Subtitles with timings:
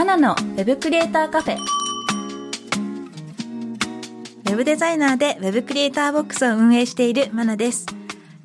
[0.00, 7.84] マナのウェブクリエイターカフェウェブデザイナーでウェブクリエイターボックスを運営しているマナです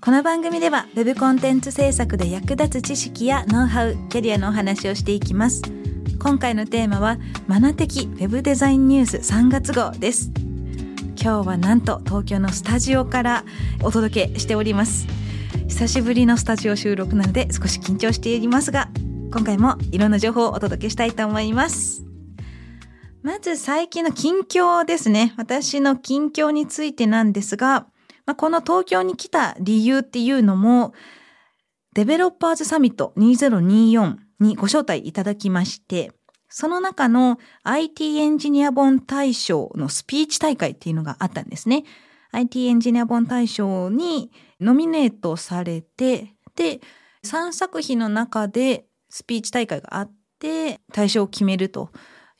[0.01, 5.61] この番組では Web コンテンツ制作で役立つ知識やノウハウ、キャリアのお話をしていきます。
[6.19, 10.31] 今回のテーマはマナ的 Web デザインニュース3月号です。
[11.15, 13.45] 今日はなんと東京のスタジオから
[13.81, 15.07] お届けしております。
[15.69, 18.89] 久しぶりのスタジオ収録なので少し緊張していますが、
[19.35, 22.05] 今回もいろんな情報をお届けしたいと思います。
[23.21, 25.33] まず最近の近況ですね。
[25.35, 27.81] 私の近況についてなんですが、
[28.25, 30.93] まあ、この東京に来た理由っていうのも、
[31.95, 36.13] デベロッパーズサミット2024にご招待いただきまして、
[36.47, 41.83] その中の IT エンジニア本大賞のスピーチ大会っていうのがあったんですね。
[42.31, 46.79] IT エンジニア本大賞にノミネートされて、で、
[47.25, 48.85] 3作品の中で
[49.15, 51.89] スピーチ大会があって、大賞を決めると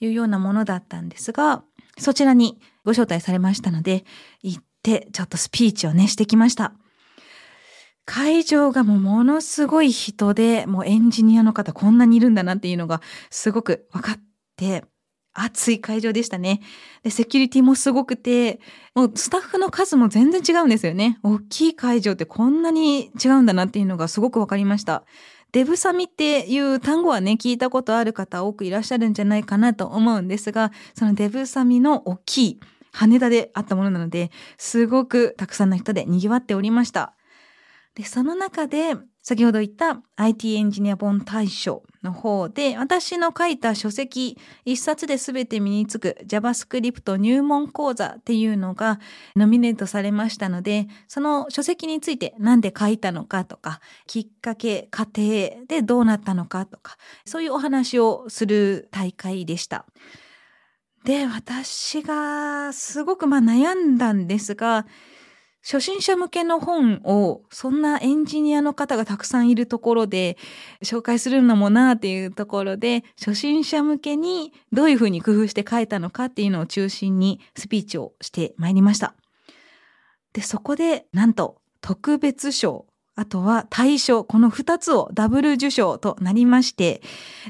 [0.01, 1.63] いうようなものだったんですが、
[1.97, 4.03] そちらにご招待されましたので、
[4.41, 6.73] 行ってちょっとスピーチをね、してきました。
[8.03, 14.19] 会場がもうものすごい人で、もうエンジニアの方こんなにいるんだなっていうのがすごく分かっ
[14.57, 14.83] て、
[15.33, 16.59] 熱い会場でしたね。
[17.03, 18.59] で、セキュリティもすごくて、
[18.95, 21.19] もうスタッフの数も全然違うんですよね。
[21.23, 25.05] 大きい会場ってこんなに違うんだなっていうのがすごく分かりました。
[25.55, 32.59] デブサミっていう単語はね、聞いたことある方多くいらっしゃるんじゃないかなと思うんですが、そのデブサミの大きい
[32.91, 37.13] 羽田であったものなので、すごくたくさんの人で賑わっておりました。
[37.95, 49.01] で、その中で、先ほど言った IT エンジニア本大賞の方で、私の書いた書籍、一冊で全て身につく JavaScript 入門講座っていうのが
[49.35, 56.95] ノミネートされましたので、その書籍について何で書いたのかとか、きっかけ、過程でどうなったのかとか、
[57.25, 59.85] そういうお話をする大会でした。
[61.03, 64.85] で、私がすごくまあ悩んだんですが、
[65.65, 70.37] 初心者向けの本をそんなエンジニアの方がたくさんいるところで
[70.83, 79.15] 紹介するのもなっていうところで初心者向けにどういうふうに工夫して書いたのかっていうのを中心にスピーチをしてまいりました。
[80.33, 87.01] で、そこでなんと特別賞あとは大賞、この二つをダブル受賞となりまして、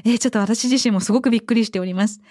[0.04, 2.22] えー、ちょっと私自身もすごくびっくりしております。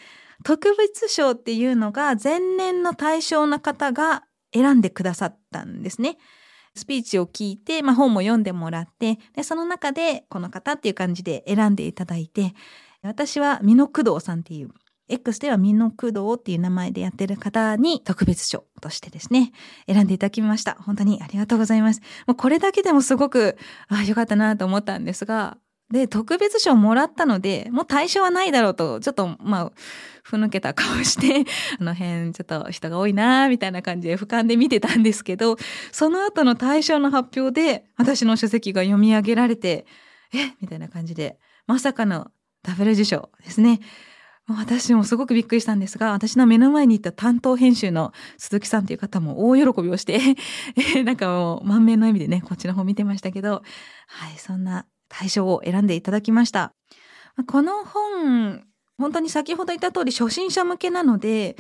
[0.44, 4.24] 特別賞っていうのが前年の対象の方が
[4.56, 6.18] 選んでくださったんですね。
[6.76, 12.54] スピーチを聞いて、まあ、本も読んでもらって、で、その中でこの方っていう感じで選んでいただいて、
[13.02, 14.70] 私は美濃工藤さんっていう、
[15.08, 19.52] X では美濃工藤っていう名前でやってる方に特別賞としてですね、
[19.88, 20.76] 選んでいただきました。
[20.82, 22.02] 本当にありがとうございます。
[22.28, 25.58] もうこれだけでもすごく、ああ、よかったなと思ったんですが、
[25.92, 29.72] で、特別賞もらったので、もう対象はないだろうと、ちょっと、まあ、
[30.24, 35.58] ふぬけた顔して、 あの辺ちょっと人が多いなみたいな感じで俯瞰で見てたんですけど、
[35.92, 39.86] その後の対象の発表で、私の書籍が読み上げられて、
[40.34, 40.54] え？
[40.60, 41.38] みたいな感じで、
[41.68, 42.32] まさかの
[42.64, 43.80] ダブル受賞ですね。
[44.48, 50.20] 私もすごくびっくりしたんですが、私の目の前にいた担当編集の鈴木さんという方も大喜びをして、
[51.04, 53.64] なんかもう満面の笑みでね、こっちの方見てましたけど、
[54.08, 54.86] はい、そんな
[55.18, 56.74] 対象を選んでいただきました。
[57.48, 58.66] この本、
[58.98, 61.56] 本当に先ほど言った通り初心者向けなので、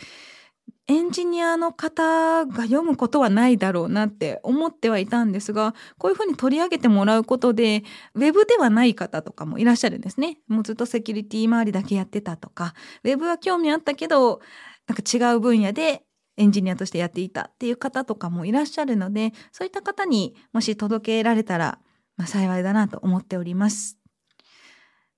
[0.87, 7.83] エンジニアの方が読むことはないだろうなって思ってはいたんですが、こういうふうに取り上げてもらうことで、
[8.13, 10.37] ウェブではない方とかもいらっしゃるんですね。
[10.47, 12.73] もうずっとセキュリティ周りだけやってたとか、
[13.03, 14.41] ウェブは興味あったけど、
[14.87, 16.03] なんか違う分野で
[16.37, 21.79] エンジニアとしてやっていたっていう方とかもいらっしゃるので、そういった方にもし届けられたら
[22.17, 23.97] まあ、幸いだなと思っております。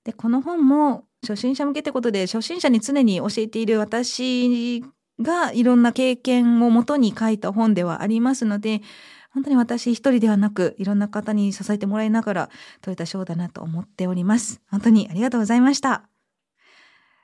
[0.04, 4.84] で、この本も初心者向けってことで、初心者に常に教えている私
[5.22, 8.82] がいろんな経験をもとに書いた本ではありますので、
[9.34, 12.50] 本当に私一人ではなく、いろんな方に支えてもらいながら
[12.82, 14.62] 取れた賞だなと思っております。
[14.72, 16.10] 本当にありがとうございました。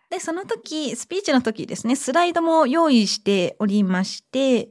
[0.09, 4.69] で、その時、スピーチの時ですね、スライドも用意しておりまして、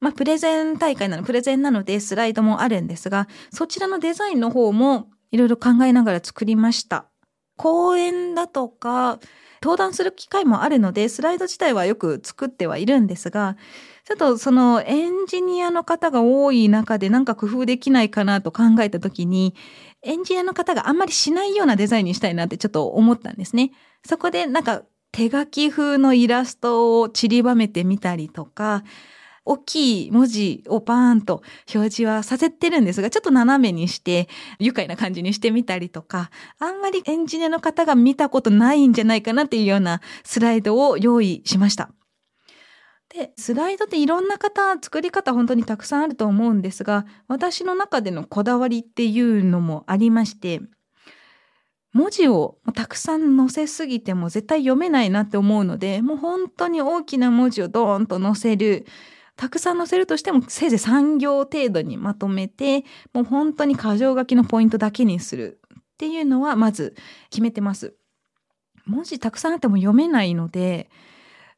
[0.00, 7.06] まあ、プレゼン大会なの、プレゼンなのでスライドもあるんですが、そちらのデザインの方もいろいろ考えながら作りました。
[7.56, 9.18] 講演だとか、
[9.60, 13.56] 登壇する機会もあるので、スライド自体はよく作ってはいるんですが、
[14.04, 19.54] ちょっとそのエンジニアの方が多い中でなんか工夫できないかなと考えた時に、
[20.02, 23.72] エンジニアの方があんまりしないようなデザインにしたいなってちょっと思ったんですね。
[24.06, 28.84] そこでなんか手書き風のイラストを散りばめてみたりとか、
[29.48, 31.42] 大きい文字をバーンと
[31.74, 34.28] 表示はさせてるんですが、ちょっと斜めにして、
[34.58, 41.90] 愉快な感じにしてみたりとか、あんまりエンジニアの方が見たことないんじゃないかなっていうようなスライドを用意しました。
[43.08, 50.60] で、スライドっていろんな方、作り方本当にたくさんあると思うんですが、私の中でのこだわりっていうのもありまして、
[51.94, 58.84] 文字をたくさん載せすぎても絶対読めないなって思うので、もう本当に大きな文字をドーンと載せる。
[59.38, 66.96] たくさん載せるとしてもせいぜい3行程度にまとめて、もう本当に箇条書きのポイントだけにするっていうのはまず
[67.30, 67.94] 決めてます。
[68.84, 70.90] 文字たくさんあっても読めないので、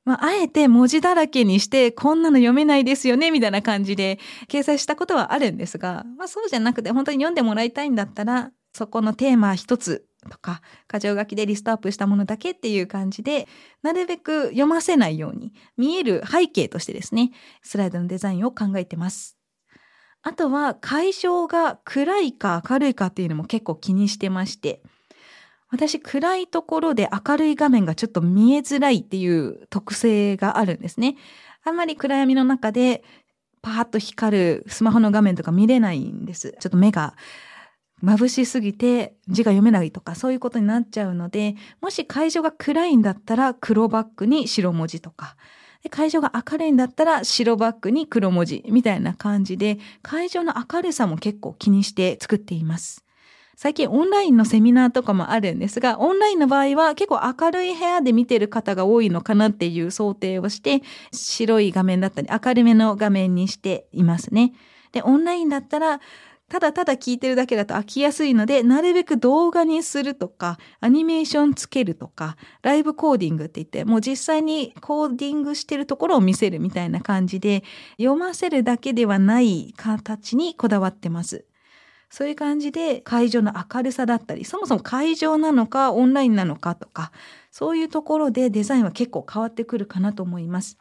[0.05, 4.19] まあ、あえて文字だらけにして、こんなの読めないですよね、みたいな感じで
[4.49, 10.63] 掲載したことはあるんですが、まあそうじゃなくて本当に読んでもらいたいんだったら、そこのテーマ一つとか、
[10.93, 13.49] 箇条書きでリストアップしたものだけっていう感じで、
[13.83, 17.33] なるべく読ませないように、見える背景としてですね、
[17.63, 19.37] スライドのデザインを考えてます。
[20.23, 24.83] あとは、会場が暗いか明るいかっていうのも結構気にしてまして、
[25.71, 31.17] 私、暗いところで明るい画面がちょっと見えづらいっていう特性があるんですね。
[31.63, 33.05] あんまり暗闇の中で
[33.63, 36.57] パーッと光るスマホの画面とか見れないんです。
[36.59, 37.15] ちょっと目が
[38.03, 45.37] 眩しすぎて字が読めないとかそういうことになっちゃうので、もし会場が暗いんだったら黒バックに白文字とか、
[45.91, 53.05] 会場が明るいんだったら白バックに黒文字みたいな感じで、会場の明るさも結構気にして作っています。
[53.57, 60.83] 最近オンラインのセミナーとかもあるんですが、オンラインの場合は結構明るい部屋で見てる方が多いのかなっていう想定をして、
[61.13, 64.55] 白い画面だったり明るめの画面にしていますね。
[64.93, 66.01] で、オンラインだったら、
[66.51, 77.63] ただただ聞いてるだけだと飽きやすいので、なるべく動画にするとか、アニメーションつけるとか、ライブコーディングって言って、もう実際にコーディングしてるところを見せるみたいな感じで、
[77.99, 81.45] 読ませるだけではない形にこだわってます。
[82.11, 87.13] そういう感じで会場の明るさだったり、そもそも会場なのかオンラインなのかとか、
[87.53, 90.79] そういうところでデザインは結構変わってくるかなと思います。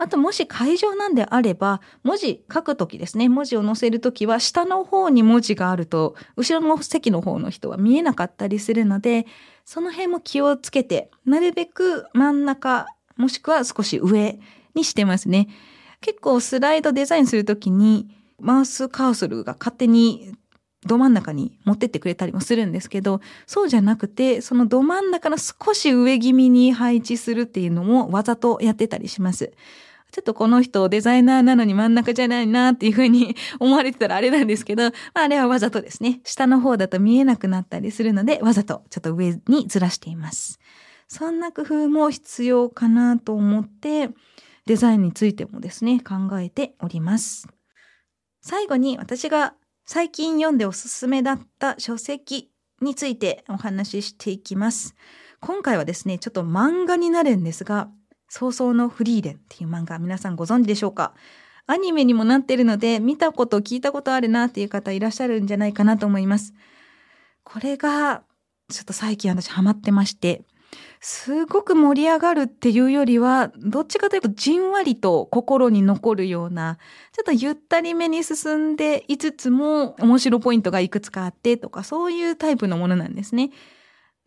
[0.00, 9.26] あともし会場なんであれば、文字書くときですね、文字を載せるときは下の方に文字があると、後ろの席の方の人は見えなかったりするので、
[9.66, 12.86] その辺も気をつけて、なるべく真ん中、
[13.18, 14.40] もしくは少し上
[14.74, 15.48] にしてますね。
[16.00, 18.08] 結構スライドデザインするときに、
[18.40, 20.32] マウスカーソルが勝手に
[20.86, 29.52] ど真ん中に持ってってくれたりもするんですけど、そうじゃなくて、そのど真ん中の少し上気味に配置するっていうのもわざとやってたりします。
[30.10, 36.20] ちょっとこの人デザイナーなのに真ん中じゃないなっていうふうに思われてたらあれなんですけど、あれはわざとですね。
[36.24, 40.58] 下の方だと見えなくなったりするので、わざとちょっと上にずらしています。
[41.08, 44.10] そんな工夫も必要かなと思って、
[44.66, 47.48] デザインについてもですね、考えております。
[48.40, 49.54] 最後に私が
[49.84, 54.94] 最近読んでおすすめだった書籍についてお話ししていきます。
[55.40, 57.90] 今回はですね、ちょっと漫画になるんですが、
[58.30, 61.14] 早々のフリーレンっていう漫画皆さんご存知でしょうか？
[61.66, 66.54] アニメにもなってるので見たこと聞いたことあるなっていう方いらっしゃるんじゃないかなと思います。
[67.42, 68.22] これが
[68.70, 70.44] ちょっと最近私ハマってまして、
[71.00, 76.78] すごく盛り上がるっていうよりは、どっちかというとじんわりと心に残るような、
[77.12, 83.50] ちょっとゆったりめに進んでいつつも面白ポイントがいくつかあってとか、そういうタイプのものなんですね。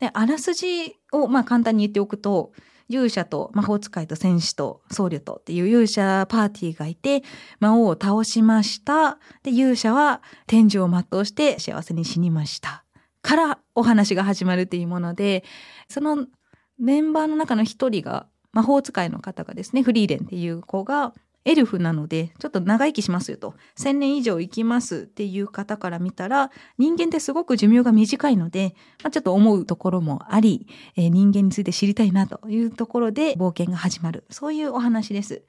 [0.01, 2.51] で、あらすじをまあ簡単に言っておくと、
[2.93, 7.23] 勇者と魔法使いと戦士と僧侶とっていう勇者パーティーがいて、
[7.59, 9.17] 魔王を倒しました。
[9.43, 12.83] で、勇者は天寿を全うして幸せに死にました。
[13.21, 15.43] からお話が始まるっていうもので、
[15.89, 16.27] その
[16.77, 21.13] メンバーの中の一人が魔法使いの方がですね、フリーレンっていう子が
[21.45, 34.25] エルフなので、ちょっと長生きしますよと、1000年以上生きますっていう方から見たら、人間ってすごく寿命が短いので、まあ、ちょっと思うところもあり、えー、人間について知りたいなというところで冒険が始まる。
[34.29, 35.43] そういうお話です。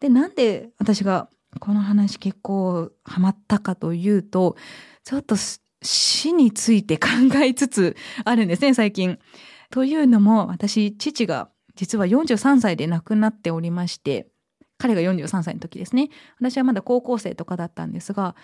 [0.00, 1.28] で、なんで私が
[1.60, 4.56] この話結構ハマったかというと、
[5.04, 5.36] ちょっと
[5.82, 7.08] 死について考
[7.42, 9.18] えつつあるんですね、最近。
[9.70, 14.28] というのも、私、父が実は43歳で亡くなっておりまして、
[14.82, 16.10] 彼が43歳の時ですね。
[16.40, 18.34] 私はまだ高校生とかだったんですが、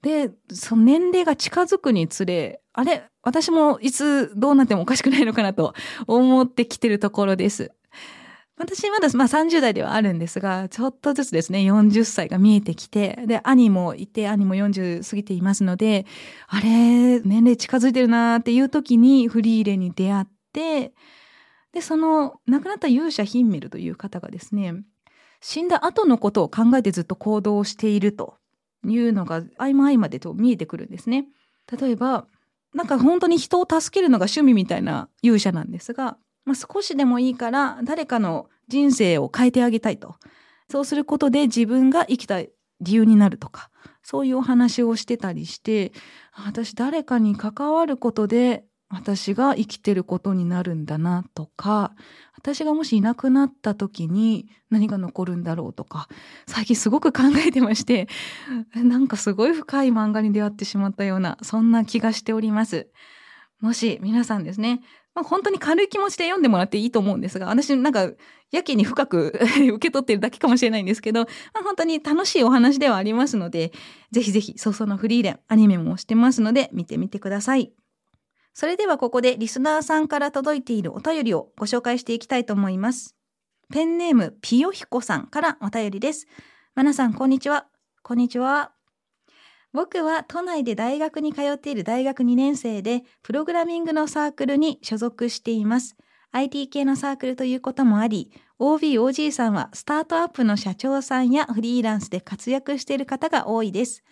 [0.00, 5.74] で、その年齢が近づくにつれ、あれ私もいつどうなってもおかしくないのかなと
[6.06, 7.72] 思ってきてるところです。
[8.56, 16.06] 私まだ、まあ30代ではあるんですが、ちょっとずつですね、40歳が見えてきて、で、兄もいて、兄も40過ぎていますので、
[16.46, 20.92] あれ、年齢近づいてるなーっていう時にフリーレに出会って、
[21.72, 24.74] で、その亡くなった勇者ヒンメルという方がですね、
[25.40, 28.36] 死んだ後のことを考えてずっと行動していると
[28.84, 31.26] いうのが合間合間でと見えてくるんですね。
[31.80, 32.26] 例えば、
[32.74, 40.16] なんか本当に人を助けるのが趣味みたいな勇者なんですが、まあ、少しでもいいから誰かの人生を変えてあげたいと。
[40.70, 42.50] そうすることで自分が生きた理
[42.80, 43.70] 由になるとか、
[44.02, 45.92] そういうお話をしてたりして、
[46.32, 51.92] 私誰かに関わることで私が生きてることになるんだなとか、
[52.36, 56.08] 私がもしいなくなった時に何が残るんだろうとか、
[56.46, 58.08] 最近すごく考えてまして、
[58.74, 62.88] なんかすごい深い漫画に出会ってしまったような、そんな気がしております。
[63.60, 64.82] もし皆さんですね、
[65.14, 68.12] まあ、本当に軽い気持ちで読んでもらっていいと思うんですが、私なんか
[68.52, 71.26] やけに深く 受け取ってるだけかもしれないんですけど、ま
[71.60, 73.72] あ、本当に楽しいお話ではありますので、
[74.12, 77.72] ぜひぜひ、早々のフリーレン、アニメもしてますので、見てみてください。
[78.58, 83.14] それではここでリスナーさんから届いているお便りをご紹介していきたいと思います。
[83.70, 86.26] ペンネームピヨヒコさんからお便りです。
[86.74, 87.66] まなさん、こんにちは。
[88.02, 88.72] こんにちは。
[89.74, 95.94] 僕は都内で大学に通っている大学2年生で、プログラミングのサークルに所属しています。
[96.32, 104.02] IT 系のサークルということもあり、OB、OG さんはスタートアップの社長さんやフリーランスで活躍している方が多いです。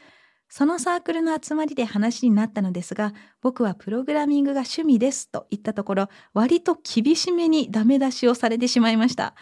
[0.57, 9.35] そのサークルの集まりで話になったのですが、僕はプログラミングが趣味ですと言ったところ、割と厳しめにダメ出しをされてしまいました。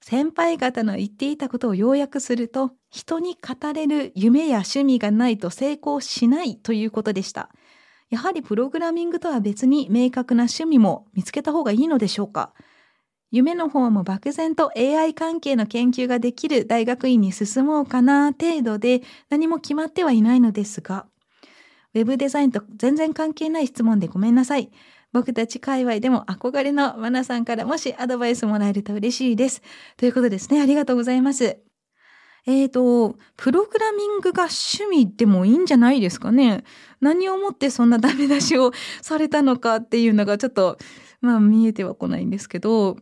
[0.00, 7.50] 先輩方の言っていたことを要約すると、人に語れる夢や趣味がないと成功しないということでした。
[8.10, 12.54] やはりプログラミングとは別に明確な趣味も見つけた方がいいのでしょうか？
[13.30, 21.06] 夢の方も漠然と AI 関係の研究ができる大学院に進もうかな程度で何も決まってはいないのですが、
[21.94, 24.70] ウェブデザインと全然関係ない質問でごめんなさい。
[25.12, 29.62] 僕たち界隈でも憧れのマナさんからもしアドバイスもらえると嬉しいです。
[29.96, 30.60] ということですね。
[30.60, 31.58] ありがとうございます。
[32.48, 36.62] えーと、プログラミングが趣味でもいいんじゃないですかね。
[37.00, 40.78] 何をもってそんなダメ出しをされたのかっていうのがちょっと、
[41.20, 42.98] まあ見えてはこないんですけど、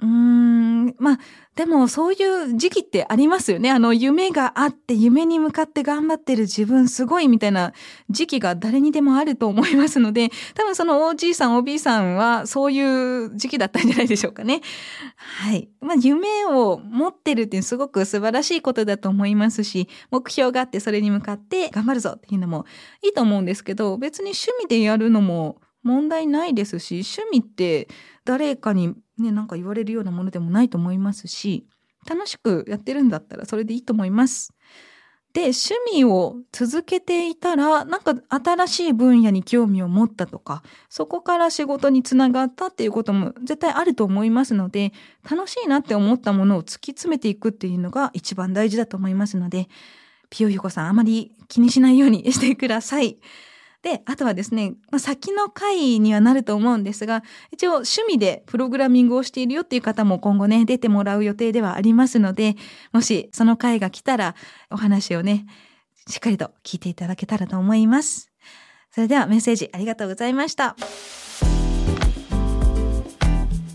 [0.00, 1.18] うん、まあ、
[1.56, 3.68] でもそういう時期ってありますよね。
[3.72, 7.72] あの、夢があって夢に向かって頑張ってる自分すごいみたいな
[8.08, 14.60] 時期が誰にでもあると思いますので、 多分その OG さん、OB さんはそういう時期だったんじゃないでしょうかね。
[15.16, 15.68] はい。
[15.80, 22.66] まあ、夢を持ってるってすごく素晴らしいことだと思いますし、目標があってそれに向かって頑張るぞっていうのも
[23.02, 27.88] いいと思うんですけど、別に趣味でやるのも問題ないですし、趣味って
[28.24, 31.66] 誰かにね、なんか言われるようなものでもないと思いますし、
[32.08, 34.52] 楽しくやってるんだったらそれでいいと思います。
[35.34, 44.92] で、趣味を続けていたら、なんか新しい分野に興味を持ったとか、そこから仕事につながったっていうことも絶対あると思いますので、
[45.30, 49.68] 楽しいなって思ったものを突き詰めていくっていうのが一番大事だと思いますので、
[50.30, 53.18] ピヨヒコさんあまり気にしないようにしてください。
[53.82, 62.56] で、あとはですね、まあ、先の回にはなると思うんですが、一応趣味でプログラミングをしているよっていう方も今後ね、出てもらう予定ではありますので、
[62.92, 64.34] もしその回が来たら
[64.70, 65.46] お話をね、
[66.08, 68.30] しっかりと聞いていただけたらと思います。
[68.90, 70.74] それではメッセージありがとうございました。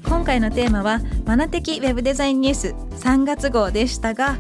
[0.06, 2.68] 今回のテーマは、マナ的ウェブデザインニュース
[3.04, 4.38] 3月号でしたが、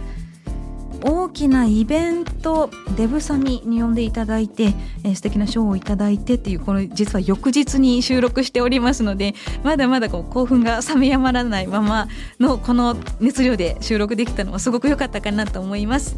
[1.04, 12.08] 大きなイベントデブサミに呼んでいただいて、えー、素敵な賞をいただいてっていうこの実は翌日に収録しておりますのでまだまだこう興奮が冷めやまらないまま
[12.40, 16.16] のこの熱量で収録できたのはすごく良かったかなと思います。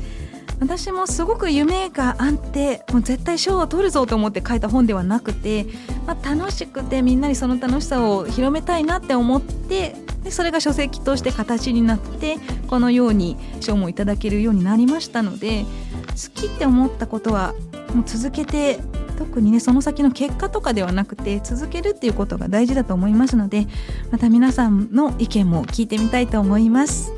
[0.60, 5.66] 私もすごく夢があってもう絶対賞を取るぞと思って書いた本ではなくて、
[6.08, 15.66] まあ、楽しくてみんなにその楽しさを広めたいなって思ってでそれが書籍として形になってこのように賞もいただけるようになりましたので
[16.10, 17.54] 好きって思ったことは
[17.94, 18.80] もう続けて
[19.18, 23.68] 特にねその先の結果とかではなくて続けるっていうことが大事だと思いますので
[24.12, 27.15] また皆さんの意見も聞いてみたいと思います。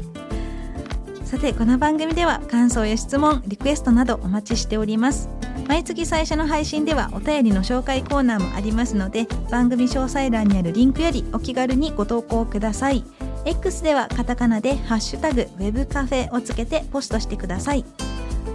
[1.28, 5.28] さてこの番組では感想や質問リクエストなどお待ちしております。
[5.68, 13.04] 毎月最初の配信ではお便りの紹介コーナーもありますので番組詳細欄にあるリンクよりお気軽にご投稿ください。
[13.44, 17.84] X ではカタカナで「ハッシュタグウェブカフェ」をつけてポストしてください。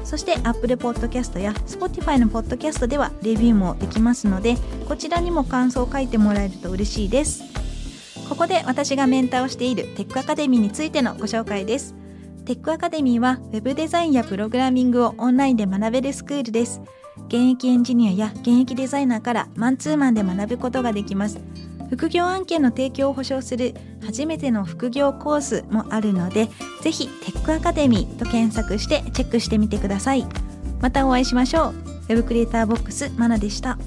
[0.05, 4.57] そして Apple Podcast や Spotify の Podcast ではレビューもできますので
[4.89, 7.43] こちらにも感想を書いてもらえると嬉しいです。
[8.31, 12.02] ここで私がメンターをしているテックアカデミーについてのご紹介です。
[12.53, 16.83] テックアカデミーは Web デザインやプログラミングをオンラインで学べるスクールです。
[17.29, 21.41] 現役エンジニアや現役デザイナーからマンツーマンで学ぶことができます。
[21.89, 23.73] 副業案件の提供を保証する
[24.05, 26.51] 初めての副業コースもあるので
[26.83, 30.27] ぜひテックアカデミーと検索してチェックしてみてください。
[30.83, 31.75] またお会いしましょう。
[32.11, 33.79] Web クリエイターボックスマナでした。